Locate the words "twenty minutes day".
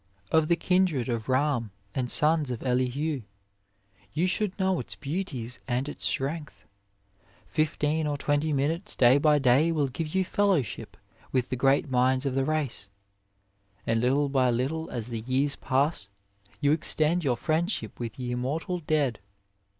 8.17-9.19